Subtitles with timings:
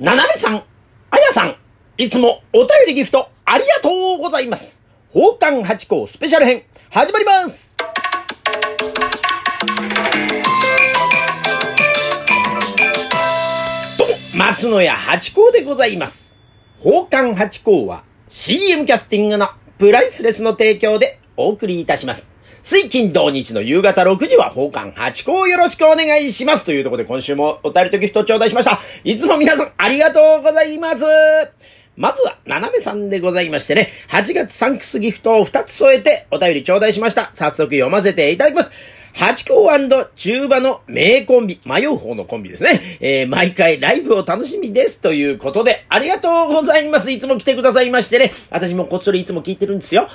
[0.00, 0.64] ななめさん、
[1.10, 1.56] あやさん、
[1.98, 4.80] いつもお便りギフトありがとうございます。
[5.12, 7.76] 宝冠八甲スペシャル編、始まります
[13.98, 16.34] どうも、松野屋八甲でございます。
[16.78, 22.29] 宝冠八甲は CM キャスティングのプライスレスの提供でお送りいたします。
[22.62, 26.64] 水金土日の夕方6時は宝冠八甲をよろしくお願いします。
[26.64, 28.78] というところで今週もお便りとギフト頂戴しました。
[29.04, 31.04] いつも皆さんありがとうございます。
[31.96, 37.30] まずは、ななめさんでございましてね、8月サンクスギフトを2つ添えてお便り頂戴しました。
[37.34, 38.70] 早速読ませていただきます。
[39.12, 39.68] 八甲
[40.16, 42.98] 中馬の名コンビ、迷う方のコンビですね。
[43.00, 45.00] えー、毎回ライブを楽しみです。
[45.00, 47.10] ということで、ありがとうございます。
[47.10, 48.32] いつも来てくださいましてね。
[48.50, 50.08] 私もこっそりいつも聞いてるんですよ。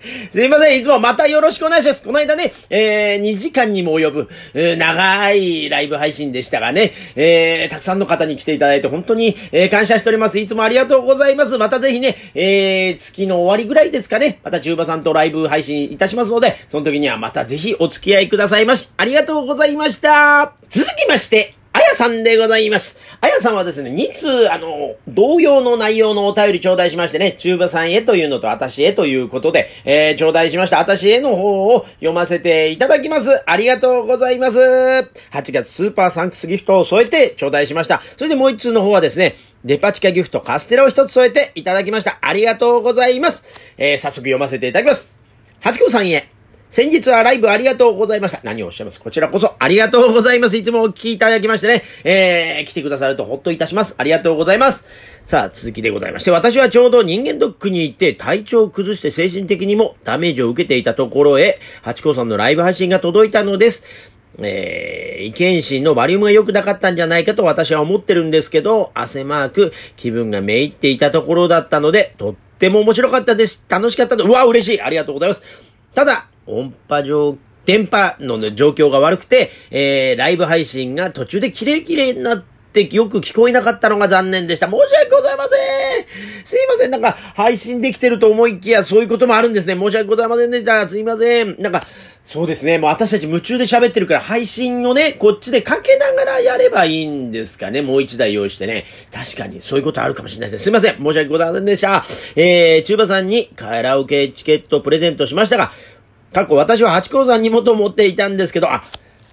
[0.32, 0.80] すいません。
[0.80, 2.02] いつもまたよろしくお願いします。
[2.02, 10.38] この間ね、えー、2時間にも及ぶ、えー長いライブ配信でしたがね、えー、たくさんの方に来ていただいて本当に、えー感謝しております。
[10.38, 11.58] いつもありがとうございます。
[11.58, 18.90] またぜひね、えー、月の終わりぐらいですかね、また中馬さんとライブ配信いたしますので、その時にはまたぜひお付き合いくださいまし。
[18.96, 20.54] ありがとうございました。
[20.68, 21.59] 続きまして、
[22.00, 22.96] さんでございます。
[23.20, 30.78] あやさんはですね、2通、あの、同様の内容のお便り頂戴しましてね、中馬さんへというのと私へということで、えー、頂戴しました。
[30.78, 33.42] 私への方を読ませていただきます。
[33.44, 34.58] ありがとうございます。
[34.58, 38.00] 8月スーパーサンクスギフトを添えて頂戴しました。
[38.16, 42.16] それでもう1通の方はですね、デパ地下ギフトカステラを1つ添えていただきました。
[42.22, 43.44] ありがとうございます。
[43.76, 45.18] えー、早速読ませていただきます。
[45.60, 46.39] 八甲さんへ。
[46.70, 48.40] 先日はライブありがとうございました。
[48.44, 49.00] 何をおっしゃいます？
[49.00, 50.56] こちらこそありがとうございます。
[50.56, 53.96] いつもお聞きいただきましてね、えー、来てくださるとほっといたします。
[53.98, 54.84] ありがとうございます。
[55.24, 63.82] さあ、続きでございまして、私はちょうど人間ドックに行って体調を崩して精神的にもダメージを受けていたところへ、八甲さんのライブ配信が届いたのです。
[64.38, 73.64] えー、意見心のバリウムが良くなかったんじゃないかと私は思ってるんですけど、汗マーク、気分がめいっていたところだったので、とっても面白かったです。
[73.68, 74.24] 楽しかったと。
[74.24, 74.80] うわ、嬉しい。
[74.80, 75.42] ありがとうございます。
[75.96, 76.28] ただ、
[76.58, 84.66] 音波上、電波の、ね、状況が悪くて、えー、ライブ配信が途中でキレキレになってよく聞こえなかったのが残念でした。
[84.66, 86.46] 申し訳ございません。
[86.46, 86.90] すいません。
[86.90, 89.74] なんか、配信できてると思いきや、そういうこともあるんですね。
[89.74, 90.88] 申し訳ございませんでした。
[90.88, 91.60] すいません。
[91.60, 91.82] なんか、
[92.24, 92.78] そうですね。
[92.78, 97.82] もう私たち夢中で喋ってるから、配信をね、こっちでかけながらやればいいんですかね。
[97.82, 98.84] もう一台用意してね。
[99.12, 100.64] 確かに、そういうことあるかもしれないですね。
[100.64, 100.96] すいません。
[100.96, 102.04] 申し訳ございませんでした。
[102.36, 105.72] えー、中馬さんにカラオケチケットをプレゼントしましたが、
[106.32, 108.84] 過去私は八甲さんにもと思っていたんですけど、あ、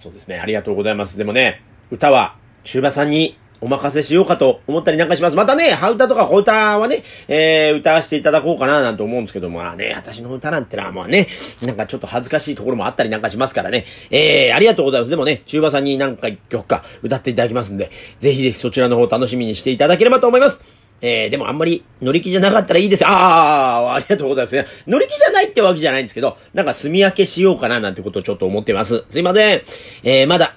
[0.00, 0.38] そうですね。
[0.40, 1.16] ありがとうございます。
[1.16, 5.36] でもね、歌は中馬さんにお任せしようかと思ったりなんかします。
[5.36, 11.28] またね、ハウタとかホウタはね、えー、歌わせていただこうかななんて思うんですけども、まあね、私の歌なんてのはまあね、
[11.62, 13.86] なんかちょっと恥ずかしいところもあったりなんかしますからね。
[14.10, 15.10] えー、ありがとうございます。
[15.10, 20.81] でもね、中馬さんになんか一曲か歌っていただきますんで、ぜひぜひそちらの方楽しみにしていただければと思います。
[21.02, 23.08] えー、でもあんまり乗り気じゃなかったらいいですよ。
[23.08, 24.66] ああ、ありがとうございますね。
[24.86, 29.04] 乗り気じゃないってわけじゃないんですけど、なんか住み分けしようかななんてことをちょっと思ってます。
[29.10, 29.62] すいません。
[30.04, 30.56] えー、まだ、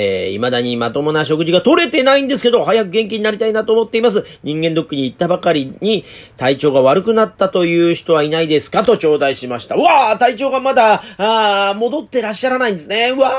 [0.00, 4.24] えー、未だにまともな食事が取れてないんですけど、早く元気になりたいなと思っています。
[4.44, 6.04] 人間ドックに行ったばかりに、
[6.36, 8.84] 体調が悪くなったという人はいないですか？
[8.84, 9.74] と頂戴しました。
[9.74, 13.12] うわー体調がまだ、あー戻ってらっしゃらないんですね。
[13.16, 13.32] うわ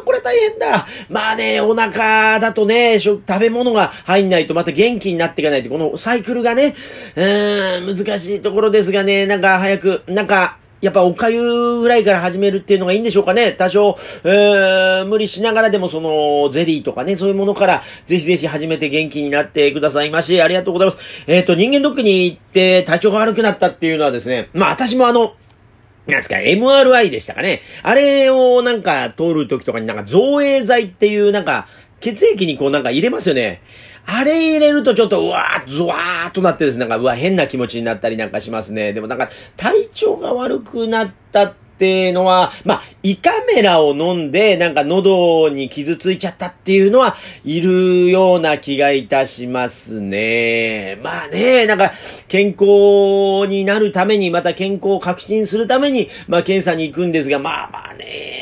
[0.00, 0.86] ーこれ大変だ。
[1.08, 6.74] まあね、お腹だとね、食べ物が入んないとまた元気になっていかないと、このサイクルがね、
[7.14, 11.40] うーん、難しいところですがね、なんか早く、なんか、やっぱおかゆ
[11.78, 13.52] ぐらいから始めるっていうのがいいんでしょうかね。
[13.52, 20.42] 多少、えー、無理しながらでもその、ゼリーとかね、そういうものから、ぜひぜひ始めて元気になってくださいまし。
[20.42, 20.98] ありがとうございます。
[21.28, 25.34] えっ、と、人間ドックに行って体調が悪くなったっていうのはですね、まあ私もあの、
[26.06, 27.60] なんですか、MRI でしたかね。
[27.84, 31.68] あれをなんか通る時とかになんか造影剤っていうなんか、
[32.02, 33.62] 血液にこうなんか入れますよね。
[34.04, 38.92] あれ入れるとちょっとうわー、ゾワーっとなってですね、なんかうわ、変な気持ちになったりなんかしますね。
[38.92, 51.00] でもなんか体調が悪くなったっていうのは、まあ、胃カメラを飲んで、なんか喉に傷ついちゃったっていうのは、いるような気がいたしますね。
[51.02, 51.92] まあね、なんか、
[52.28, 58.41] 健康になるために、また健康を確信するために、まあ検査に行くんですが、まあまあね、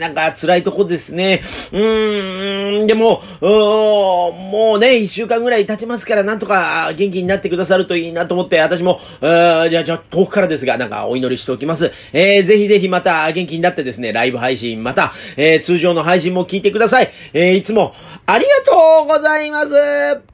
[0.00, 1.42] なんか辛いとこですね。
[1.72, 11.92] うーん、でも、もうね、一週間ぐらい経ちますから、なんとか元気になってくださるといいなと思って、私も、じゃあ、じゃあ、遠くからですが、なんかお祈りしておきます。
[12.14, 17.12] えー、ぜひぜひまた元気になってですね、ライブ配信、また、えー、通常の配信も聞いてください。
[17.34, 17.94] えー、いつも、
[18.24, 20.29] ありがとうございます